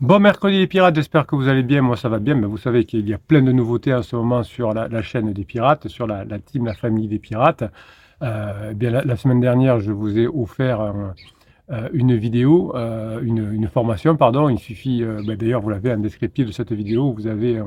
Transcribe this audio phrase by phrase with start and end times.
[0.00, 2.56] Bon mercredi les pirates, j'espère que vous allez bien, moi ça va bien, mais vous
[2.56, 5.88] savez qu'il y a plein de nouveautés en ce moment sur la, chaîne des pirates,
[5.88, 7.64] sur la, team, la famille des pirates.
[8.22, 10.94] Euh, eh bien, la, semaine dernière, je vous ai offert
[11.72, 16.46] euh, une vidéo, euh, une, formation, pardon, il suffit, ben, d'ailleurs vous l'avez en descriptif
[16.46, 17.58] de cette vidéo, vous avez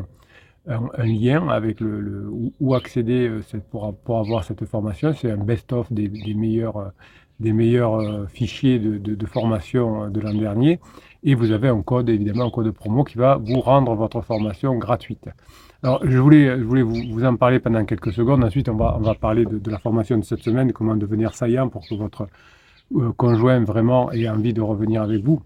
[0.68, 2.30] un, lien avec le,
[2.62, 3.30] où, accéder
[3.72, 6.94] pour, pour, avoir cette formation, c'est un best-of des, meilleurs,
[7.42, 10.80] des meilleurs fichiers de, de formation de l'an dernier
[11.24, 14.76] et vous avez un code, évidemment, un code promo qui va vous rendre votre formation
[14.76, 15.30] gratuite.
[15.84, 18.44] Alors, je voulais, je voulais vous, en parler pendant quelques secondes.
[18.44, 21.70] Ensuite, on va, on va parler de, la formation de cette semaine, comment devenir saillant
[21.70, 22.28] pour que votre
[22.96, 25.42] euh, conjoint vraiment ait envie de revenir avec vous.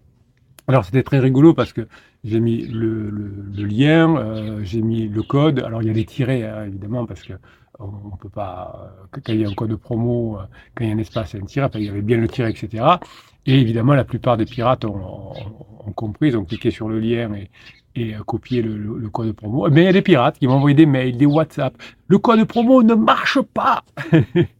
[0.67, 1.87] Alors, c'était très rigolo parce que
[2.23, 3.09] j'ai mis le,
[3.55, 5.59] lien, euh, j'ai mis le code.
[5.59, 7.33] Alors, il y a des tirets, hein, évidemment, parce que
[7.77, 10.39] on peut pas, euh, quand il y a un code promo,
[10.73, 12.17] quand il y a un espace, il y a un tiret, il y avait bien
[12.17, 12.83] le tiret, etc.
[13.45, 15.33] Et évidemment, la plupart des pirates ont,
[15.95, 17.51] compris, ils ont cliqué sur le lien et,
[17.95, 19.69] et copié le, code promo.
[19.69, 21.75] Mais il y a des pirates qui m'ont envoyé des mails, des WhatsApp.
[22.07, 23.83] Le code promo ne marche pas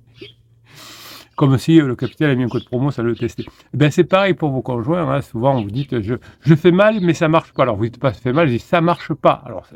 [1.35, 3.45] Comme si euh, le capitaine a mis un code promo, ça le testait.
[3.73, 5.09] Ben, c'est pareil pour vos conjoints.
[5.09, 5.21] Hein.
[5.21, 7.63] Souvent, vous dites je, je fais mal, mais ça marche pas.
[7.63, 9.41] Alors, vous dites pas ça fait mal, je dis ça marche pas.
[9.45, 9.67] Alors,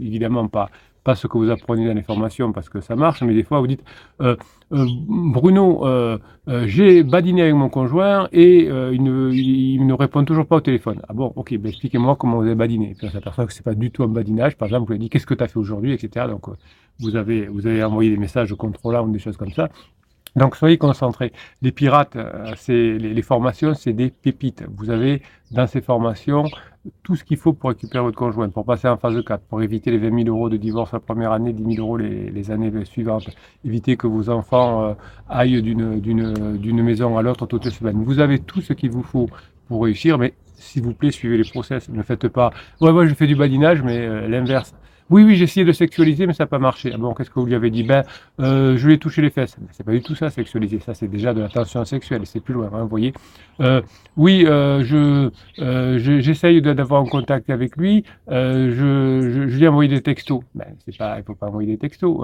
[0.00, 0.68] évidemment, pas,
[1.04, 3.60] pas ce que vous apprenez dans les formations parce que ça marche, mais des fois
[3.60, 3.82] vous dites
[4.20, 4.36] euh,
[4.72, 6.18] euh, Bruno, euh,
[6.66, 11.00] j'ai badiné avec mon conjoint et il ne, répond toujours pas au téléphone.
[11.08, 12.94] Ah bon, ok, ben expliquez-moi comment vous avez badiné.
[12.96, 14.56] Puis on s'aperçoit que c'est pas du tout un badinage.
[14.56, 16.26] Par exemple, vous lui dit qu'est-ce que tu as fait aujourd'hui, etc.
[16.28, 16.46] Donc
[17.00, 17.48] vous avez,
[17.82, 19.68] envoyé des messages contrôlants ou des choses comme ça.
[20.36, 21.32] Donc soyez concentrés.
[21.62, 22.16] Les pirates,
[22.56, 24.64] c'est les, formations, c'est des pépites.
[24.76, 26.44] Vous avez dans ces formations
[27.02, 29.90] tout ce qu'il faut pour récupérer votre conjoint, pour passer en phase 4, pour éviter
[29.90, 33.28] les 20 000 euros de divorce la première année, 10 000 euros les, années suivantes,
[33.64, 34.94] éviter que vos enfants euh,
[35.28, 38.02] aillent d'une maison à l'autre toutes les semaines.
[38.02, 39.28] Vous avez tout ce qu'il vous faut
[39.68, 41.88] pour réussir, mais s'il vous plaît, suivez les process.
[41.88, 42.50] Ne faites pas,
[42.80, 44.74] ouais, ouais, je fais du badinage, mais euh, l'inverse.
[45.10, 46.92] Oui, oui, j'ai essayé de sexualiser, mais ça n'a pas marché.
[46.94, 47.82] Ah bon, qu'est-ce que vous lui avez dit?
[47.82, 48.04] Ben,
[48.38, 49.56] euh, je lui ai touché les fesses.
[49.72, 50.78] C'est pas du tout ça, sexualiser.
[50.78, 52.22] Ça, c'est déjà de la sexuelle.
[52.26, 53.12] C'est plus loin, hein, vous voyez.
[53.60, 53.82] Euh,
[54.16, 58.04] oui, euh, je, j'essaye d'avoir un contact avec lui.
[58.28, 60.42] je, je, lui ai envoyé des textos.
[60.54, 62.16] Ben, c'est pas, il faut pas envoyer des textos.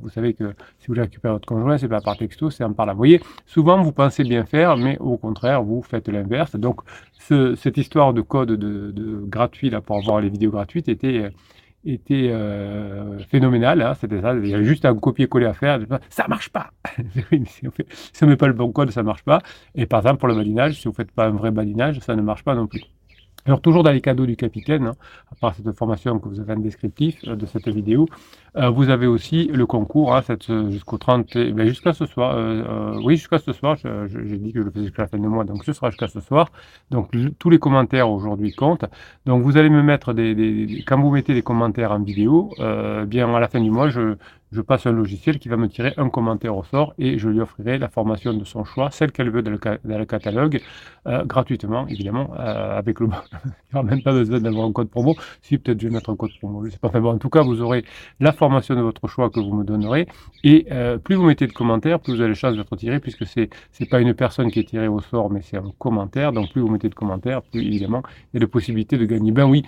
[0.00, 2.92] vous savez que si vous récupérez votre conjoint, c'est pas par texto, c'est en parlant.
[2.92, 6.56] Vous voyez, souvent vous pensez bien faire, mais au contraire, vous faites l'inverse.
[6.56, 6.80] Donc,
[7.18, 11.30] ce, cette histoire de code de, de gratuit là pour avoir les vidéos gratuites était
[11.84, 13.82] était euh, phénoménal.
[13.82, 14.34] Hein, c'était ça.
[14.34, 15.80] Il y avait juste un copier-coller à faire.
[16.10, 16.70] Ça marche pas.
[17.30, 19.40] si on ne met pas le bon code, ça marche pas.
[19.74, 22.22] Et par exemple, pour le badinage, si vous faites pas un vrai badinage, ça ne
[22.22, 22.82] marche pas non plus.
[23.44, 24.94] Alors toujours dans les cadeaux du capitaine, hein,
[25.32, 28.06] à part cette formation que vous avez en descriptif euh, de cette vidéo,
[28.56, 30.22] euh, vous avez aussi le concours hein,
[30.70, 32.34] jusqu'au 30, eh ben, jusqu'à ce soir.
[32.36, 33.76] Euh, oui, jusqu'à ce soir.
[33.76, 36.06] J'ai dit que je le faisais jusqu'à la fin de mois, donc ce sera jusqu'à
[36.06, 36.50] ce soir.
[36.90, 38.84] Donc tous les commentaires aujourd'hui comptent.
[39.26, 42.50] Donc vous allez me mettre des, quand vous mettez des commentaires en vidéo,
[43.06, 44.16] bien à la fin du mois, je,
[44.52, 47.40] je passe un logiciel qui va me tirer un commentaire au sort et je lui
[47.40, 50.60] offrirai la formation de son choix, celle qu'elle veut dans le, catalogue,
[51.06, 53.06] euh, gratuitement, évidemment, euh, avec le...
[53.72, 55.16] Il n'y aura même pas besoin d'avoir un code promo.
[55.40, 56.88] Si, peut-être je vais mettre un code promo, je sais pas.
[56.88, 57.84] Bon, en tout cas, vous aurez
[58.20, 60.06] la formation de votre choix que vous me donnerez.
[60.44, 63.24] Et euh, plus vous mettez de commentaires, plus vous avez la chance d'être tiré, puisque
[63.24, 63.48] c'est
[63.80, 66.32] n'est pas une personne qui est tirée au sort, mais c'est un commentaire.
[66.32, 68.02] Donc plus vous mettez de commentaires, plus évidemment,
[68.32, 69.32] il y a de possibilités de gagner.
[69.32, 69.64] Ben oui,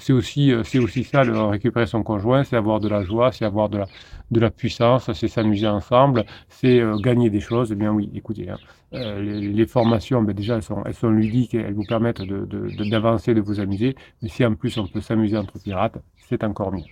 [0.00, 3.44] c'est aussi, c'est aussi ça, le récupérer son conjoint, c'est avoir de la joie, c'est
[3.44, 3.86] avoir de la
[4.34, 7.72] de la puissance, c'est s'amuser ensemble, c'est euh, gagner des choses.
[7.72, 8.58] Eh bien oui, écoutez, hein,
[8.92, 13.40] euh, les, formations, ben, déjà, elles sont, elles sont ludiques, elles vous permettent d'avancer, de,
[13.40, 13.94] de vous amuser.
[14.20, 16.84] Mais si en plus on peut s'amuser entre pirates, c'est encore mieux.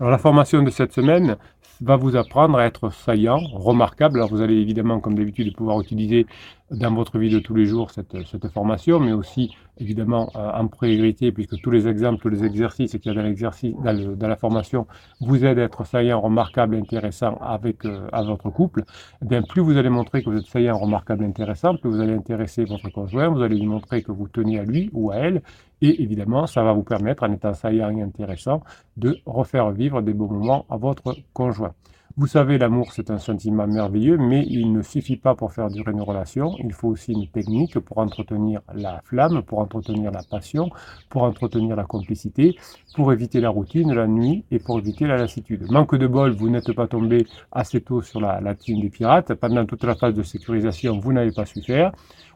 [0.00, 1.36] Alors la formation de cette semaine
[1.82, 4.18] va vous apprendre à être saillant, remarquable.
[4.18, 6.26] Alors vous allez évidemment, comme d'habitude, pouvoir utiliser
[6.70, 10.68] dans votre vie de tous les jours cette, cette formation, mais aussi évidemment euh, en
[10.68, 14.36] priorité, puisque tous les exemples, tous les exercices qu'il y a dans, l'exercice, dans, la
[14.36, 14.86] formation
[15.20, 18.84] vous aident à être saillant, remarquable, intéressant avec euh, à votre couple.
[19.22, 22.14] Eh bien, plus vous allez montrer que vous êtes saillant, remarquable, intéressant, plus vous allez
[22.14, 25.42] intéresser votre conjoint, vous allez lui montrer que vous tenez à lui ou à elle,
[25.82, 28.62] et évidemment, ça va vous permettre, en étant saillant et intéressant,
[28.96, 31.74] de refaire vivre des beaux moments à votre conjoint.
[32.18, 35.92] Vous savez, l'amour, c'est un sentiment merveilleux, mais il ne suffit pas pour faire durer
[35.92, 36.54] une relation.
[36.58, 40.68] Il faut aussi une technique pour entretenir la flamme, pour entretenir la passion,
[41.08, 42.54] pour entretenir la complicité,
[42.94, 45.64] pour éviter la routine, la nuit et pour éviter la lassitude.
[45.70, 49.32] Manque de bol, vous n'êtes pas tombé assez tôt sur la, la team des pirates.
[49.32, 51.92] Pendant toute la phase de sécurisation, vous n'avez pas su faire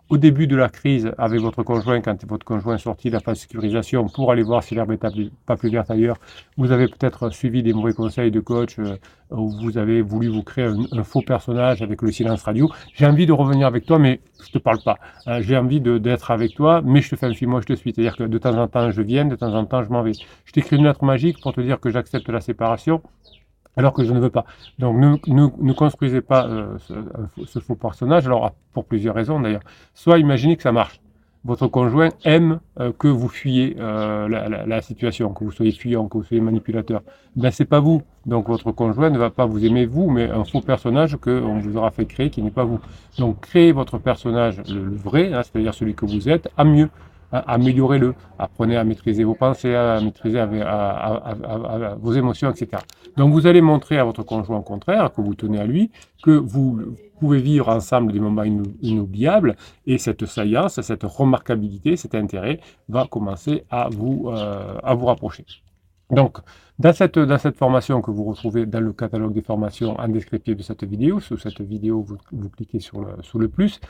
[0.08, 3.20] au début de la crise avec votre conjoint, quand votre conjoint est sorti de la
[3.20, 6.17] phase sécurisation pour aller voir si l'herbe n'est pas plus verte ailleurs,
[6.56, 8.97] vous avez peut-être suivi des mauvais conseils de coach euh,
[9.31, 12.70] où vous avez voulu vous créer un, faux personnage avec le silence radio.
[12.94, 14.97] J'ai envie de revenir avec toi, mais je te parle pas.
[15.26, 17.73] Euh, j'ai envie d'être avec toi, mais je te fais un film, moi je te
[17.73, 17.93] suis.
[17.93, 20.12] C'est-à-dire que de temps en temps je viens, de temps en temps je m'en vais.
[20.44, 23.03] Je t'écris une lettre magique pour te dire que j'accepte la séparation
[23.76, 24.44] alors que je ne veux pas.
[24.78, 24.96] Donc
[25.26, 26.76] ne, construisez pas euh,
[27.46, 29.62] ce, faux personnage, alors pour plusieurs raisons d'ailleurs.
[29.94, 31.00] Soit imaginez que ça marche.
[31.44, 34.26] Votre conjoint aime euh, que vous fuyiez euh,
[34.67, 37.02] la, situation, que vous soyez fuyant, que vous soyez manipulateur.
[37.37, 38.02] Ben c'est pas vous.
[38.25, 41.76] Donc votre conjoint ne va pas vous aimer vous, mais un faux personnage qu'on vous
[41.76, 42.81] aura fait créer qui n'est pas vous.
[43.19, 46.88] Donc créez votre personnage, le, vrai, hein, c'est-à-dire celui que vous êtes, à mieux
[47.32, 48.14] améliorez-le.
[48.38, 50.44] Apprenez à maîtriser vos pensées, à maîtriser
[52.00, 52.82] vos émotions, etc.
[53.17, 55.90] Donc vous allez montrer à votre conjoint au contraire que vous tenez à lui,
[56.23, 58.44] que vous pouvez vivre ensemble des moments
[58.82, 59.56] inoubliables
[59.87, 65.44] et cette saillance, cette remarquabilité, cet intérêt va commencer à vous, euh, à vous rapprocher.
[66.11, 66.38] Donc,
[66.79, 70.85] dans cette, formation que vous retrouvez dans le catalogue des formations en descriptif de cette
[70.85, 73.81] vidéo, sous cette vidéo, vous, vous cliquez sur le, plus,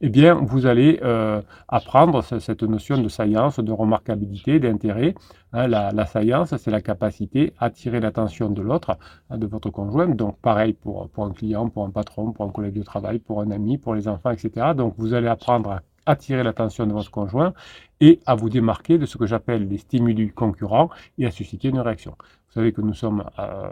[0.00, 5.14] eh bien, vous allez euh, apprendre cette notion de saillance, de remarquabilité, d'intérêt.
[5.52, 8.96] Hein, la, la saillance, c'est la capacité à attirer l'attention de l'autre,
[9.28, 10.06] hein, de votre conjoint.
[10.06, 13.40] Donc, pareil pour, pour un client, pour un patron, pour un collègue de travail, pour
[13.42, 14.68] un ami, pour les enfants, etc.
[14.74, 17.52] Donc, vous allez apprendre à attirer l'attention de votre conjoint
[18.00, 21.80] et à vous démarquer de ce que j'appelle les stimuli concurrents et à susciter une
[21.80, 22.12] réaction.
[22.18, 23.70] Vous savez que nous sommes euh,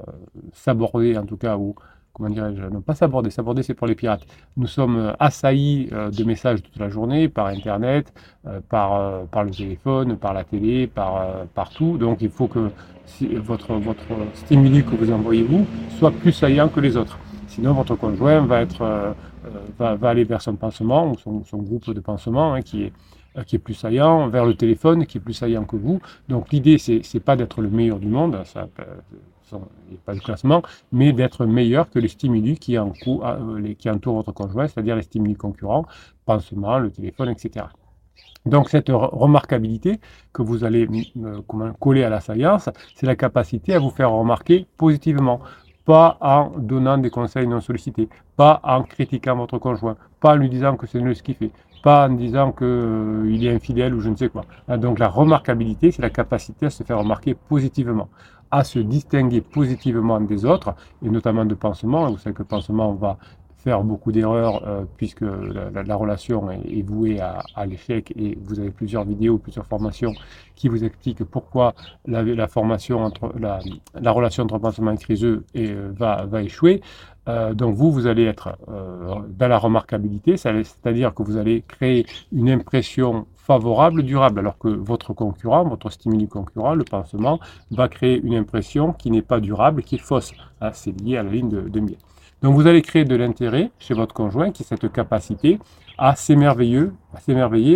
[0.53, 1.75] sabordés, en tout cas, ou
[2.13, 4.27] comment dirais-je, non pas saborder, saborder c'est pour les pirates.
[4.57, 8.13] Nous sommes euh, assaillis euh, de messages toute la journée, par Internet,
[8.69, 11.97] par, par le téléphone, par la télé, par partout.
[11.97, 12.71] Donc il faut que
[13.37, 14.03] votre, votre
[14.35, 15.67] stimuli que vous envoyez vous
[15.99, 17.19] soit plus saillant que les autres.
[17.55, 19.15] Sinon votre conjoint va, être,
[19.79, 22.93] va, va, aller vers son pansement, ou son, son groupe de pansement, hein, qui est
[23.47, 26.01] qui est plus saillant, vers le téléphone qui est plus saillant que vous.
[26.29, 28.69] Donc l'idée, c'est n'est pas d'être le meilleur du monde, ça,
[29.53, 30.63] il n'y a pas de classement,
[30.93, 32.85] mais d'être meilleur que les stimuli qui, euh,
[33.79, 35.87] qui entourent votre conjoint, c'est-à-dire les stimuli concurrents,
[36.25, 37.67] pansement, le téléphone, etc.
[38.47, 40.01] Donc cette remarquabilité
[40.33, 40.87] que vous allez
[41.17, 41.41] euh,
[41.81, 45.41] coller à la saillance, c'est la capacité à vous faire remarquer positivement,
[45.85, 50.49] pas en donnant des conseils non sollicités, pas en critiquant votre conjoint, pas en lui
[50.49, 51.51] disant que c'est nul ce qu'il fait,
[51.83, 54.45] pas en disant qu'il euh, est infidèle ou je ne sais quoi.
[54.79, 58.09] Donc la remarquabilité, c'est la capacité à se faire remarquer positivement
[58.55, 62.09] à se distinguer positivement des autres, et notamment de pansement.
[62.13, 63.19] Vous savez que pansement va
[63.65, 69.05] faire beaucoup d'erreurs euh, puisque la, relation est, vouée à, l'échec et vous avez plusieurs
[69.05, 70.13] vidéos, plusieurs formations
[70.55, 71.75] qui vous expliquent pourquoi
[72.07, 76.83] la, formation entre la, relation entre pansement et criseux et, euh, va, échouer.
[77.27, 82.51] Euh, donc vous, vous allez être dans la remarquabilité, c'est-à-dire que vous allez créer une
[82.51, 87.41] impression favorable, durable, alors que votre concurrent, votre stimuli concurrent, le pansement,
[87.71, 90.33] va créer une impression qui n'est pas durable, qui est fausse.
[90.61, 91.81] Ah, c'est lié à la ligne de, de
[92.45, 95.59] Donc vous allez créer de l'intérêt chez votre conjoint, qui est cette capacité
[95.97, 96.91] à s'émerveiller,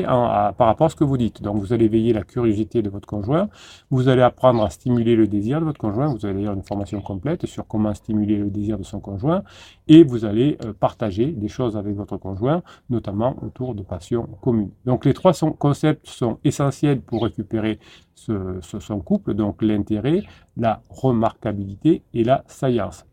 [0.02, 1.40] par rapport à ce que vous dites.
[1.40, 3.48] Donc vous allez éveiller la curiosité de votre conjoint,
[3.90, 7.00] vous allez apprendre à stimuler le désir de votre conjoint, vous allez d'ailleurs une formation
[7.00, 9.42] complète sur comment stimuler le désir de son conjoint,
[9.86, 14.72] et vous allez euh, partager des choses avec votre conjoint, notamment autour de passions communes.
[14.84, 17.78] Donc les trois concepts sont essentiels pour récupérer
[18.14, 20.24] ce, son couple, donc l'intérêt,
[20.58, 23.07] la remarquabilité et la saillance.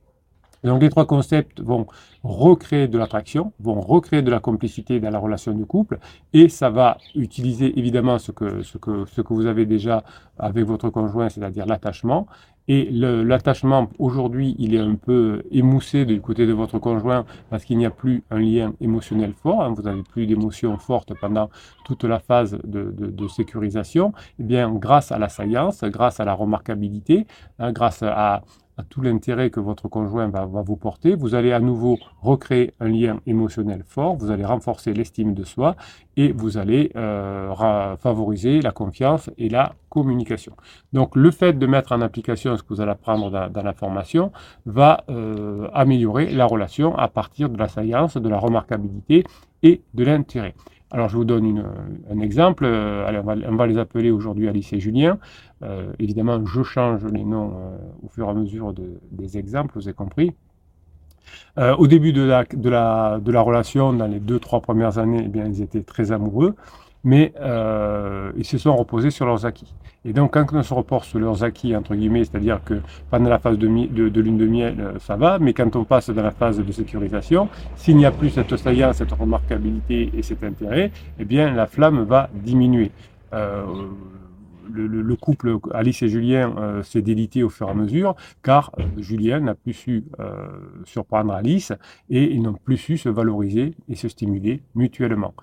[0.65, 1.85] Donc les trois concepts vont
[2.23, 5.99] recréer de l'attraction, vont recréer de la complicité dans la relation du couple,
[6.33, 10.03] et ça va utiliser évidemment ce que, vous avez déjà
[10.37, 12.27] avec votre conjoint, c'est-à-dire l'attachement.
[12.67, 17.77] Et l'attachement, aujourd'hui, il est un peu émoussé du côté de votre conjoint parce qu'il
[17.77, 19.71] n'y a plus un lien émotionnel fort, hein.
[19.75, 21.51] vous n'avez plus d'émotions fortes pendant
[21.85, 24.13] toute la phase de, de, sécurisation.
[24.39, 27.27] Eh bien, grâce à la science, grâce à la remarquabilité,
[27.59, 28.41] hein, grâce à,
[28.77, 31.15] à tout l'intérêt que votre conjoint va, vous porter.
[31.15, 35.75] Vous allez à nouveau recréer un lien émotionnel fort, vous allez renforcer l'estime de soi
[36.17, 37.53] et vous allez euh,
[37.97, 40.53] favoriser la confiance et la communication.
[40.93, 44.31] Donc le fait de mettre en application ce que vous allez apprendre dans, la formation
[44.65, 49.23] va euh, améliorer la relation à partir de la science, de la remarquabilité
[49.63, 50.53] et de l'intérêt.
[50.91, 51.63] Alors je vous donne
[52.09, 52.63] un exemple.
[52.65, 55.17] Euh, on, va, les appeler aujourd'hui Alice et Julien.
[55.63, 58.73] Euh, évidemment, je change les noms euh, au fur et à mesure
[59.11, 60.33] des exemples, vous avez compris.
[61.57, 65.23] au début de la, de, la, de la relation, dans les deux, trois premières années,
[65.25, 66.55] eh bien, ils étaient très amoureux.
[67.05, 69.73] Mais euh, ils se sont reposés sur leurs acquis.
[70.03, 73.39] Et donc, quand on se repose sur leurs acquis, entre guillemets, c'est-à-dire que pendant la
[73.39, 76.31] phase de, de, lune de miel, euh, ça va, mais quand on passe dans la
[76.31, 81.25] phase de sécurisation, s'il n'y a plus cette saillance, cette remarquabilité et cet intérêt, eh
[81.25, 82.91] bien, la flamme va diminuer.
[83.35, 83.65] Euh,
[84.71, 88.83] le, couple Alice et Julien euh, s'est délité au fur et à mesure, car euh,
[88.97, 90.05] Julien n'a plus su
[90.85, 91.71] surprendre Alice
[92.09, 95.33] et ils n'ont plus su se valoriser et se stimuler mutuellement.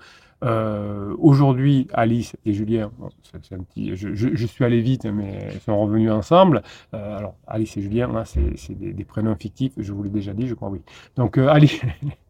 [1.18, 2.90] Aujourd'hui, Alice et Julien,
[3.76, 6.62] je, suis allé vite, mais ils sont revenus ensemble.
[6.92, 10.54] alors, Alice et Julien, hein, c'est des, prénoms fictifs, je vous l'ai déjà dit, je
[10.54, 10.80] crois, oui.
[11.16, 11.80] Donc, Alice,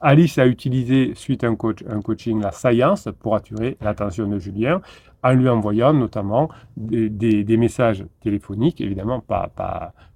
[0.00, 4.38] Alice a utilisé, suite à un, coach, un coaching, la science pour attirer l'attention de
[4.38, 4.80] Julien
[5.22, 9.50] en lui envoyant notamment des, messages téléphoniques, évidemment pas,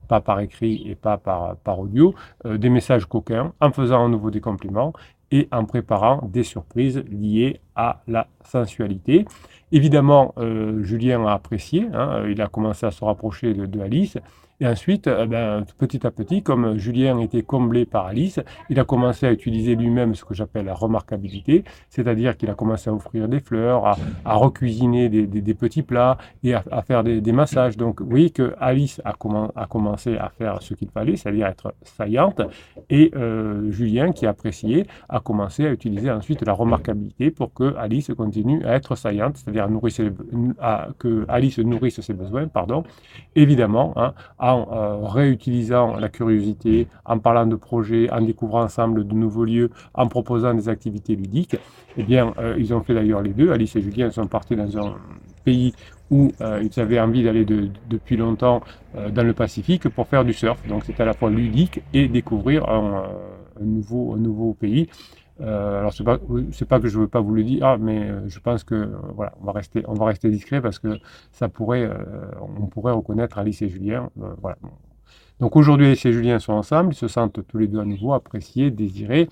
[0.09, 2.15] par écrit et pas par, audio,
[2.47, 4.95] euh, des messages coquins, en faisant à nouveau des compliments
[5.35, 9.25] et en préparant des surprises liées à la sensualité.
[9.73, 14.17] Évidemment, euh, Julien a apprécié, hein, il a commencé à se rapprocher de Alice,
[14.61, 18.39] et ensuite, euh, ben, petit à petit, comme Julien était comblé par Alice,
[18.71, 22.89] il a commencé à utiliser lui-même ce que j'appelle la remarquabilité, c'est-à-dire qu'il a commencé
[22.89, 27.33] à offrir des fleurs, à, à recuisiner des, petits plats et à, à faire des,
[27.33, 27.77] massages.
[27.77, 29.15] Donc, vous voyez que Alice a,
[29.67, 32.41] commencé à faire ce qu'il fallait, c'est-à-dire être saillante,
[32.91, 38.11] et euh, Julien, qui apprécié, a commencé à utiliser ensuite la remarquabilité pour que Alice
[38.17, 39.69] continue à être saillante, c'est-à-dire
[40.99, 42.85] que Alice nourrisse ses besoins, pardon,
[43.35, 49.15] évidemment, hein, en euh, réutilisant la curiosité, en parlant de projets, en découvrant ensemble de
[49.15, 51.57] nouveaux lieux, en proposant des activités ludiques.
[51.97, 53.53] Eh bien, euh, ils ont fait d'ailleurs les deux.
[53.53, 54.97] Alice et Julien sont partis dans un
[55.45, 55.73] pays
[56.11, 58.61] où euh, ils avaient envie d'aller depuis longtemps
[59.13, 60.61] dans le Pacifique pour faire du surf.
[60.69, 63.05] Donc, c'est à la fois ludique et découvrir un,
[63.61, 64.89] nouveau, un nouveau pays.
[65.41, 66.19] Euh, alors c'est pas
[66.69, 69.33] pas que je veux pas vous le dire, mais euh, je pense que euh, voilà,
[69.41, 71.01] on va rester on va rester discret parce que
[71.33, 71.91] ça pourrait
[72.57, 74.11] on pourrait reconnaître Alice et Julien.
[74.41, 74.57] voilà.
[75.41, 78.13] Donc aujourd'hui Alice et Julien sont ensemble, ils se sentent tous les deux à nouveau
[78.13, 79.29] appréciés, désirés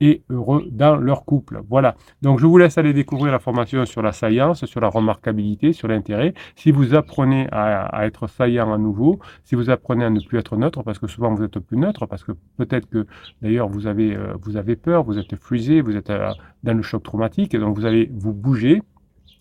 [0.00, 1.60] et heureux dans leur couple.
[1.68, 1.96] Voilà.
[2.22, 5.88] Donc je vous laisse aller découvrir la formation sur la saillance, sur la remarquabilité, sur
[5.88, 6.34] l'intérêt.
[6.56, 10.56] Si vous apprenez à, être saillant à nouveau, si vous apprenez à ne plus être
[10.56, 13.06] neutre, parce que souvent vous êtes plus neutre, parce que peut-être que
[13.42, 16.30] d'ailleurs vous avez euh, vous avez peur, vous êtes frisé, vous êtes euh,
[16.62, 18.82] dans le choc traumatique, et donc vous allez vous bouger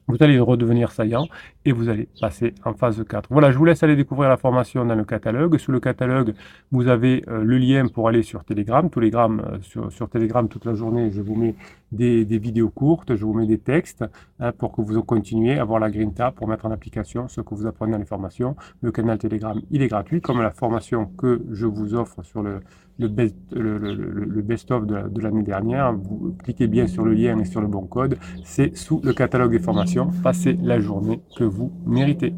[0.07, 1.27] vous allez redevenir saillant
[1.65, 3.29] et vous allez passer en phase 4.
[3.29, 5.57] Voilà, je vous laisse aller découvrir la formation dans le catalogue.
[5.57, 6.33] Sous le catalogue,
[6.71, 8.89] vous avez euh, le lien pour aller sur Telegram.
[8.89, 11.55] Telegram euh, sur, Telegram toute la journée, je vous mets
[11.91, 14.03] des, vidéos courtes, je vous mets des textes
[14.39, 17.53] hein, pour que vous continuiez à voir la Grinta pour mettre en application ce que
[17.53, 18.55] vous apprenez dans les formations.
[18.81, 22.61] Le canal Telegram, il est gratuit, comme la formation que je vous offre sur le,
[22.99, 25.93] le best-of best de l'année dernière.
[25.93, 28.17] Vous cliquez bien sur le lien et sur le bon code.
[28.43, 30.11] C'est sous le catalogue des formations.
[30.23, 32.33] Passez la journée que vous méritez.